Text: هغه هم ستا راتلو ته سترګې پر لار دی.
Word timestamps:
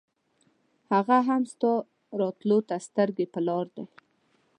هغه 0.93 1.17
هم 1.27 1.41
ستا 1.53 1.71
راتلو 2.21 2.57
ته 2.67 2.75
سترګې 2.87 3.25
پر 3.33 3.41
لار 3.47 3.65
دی. 3.75 3.85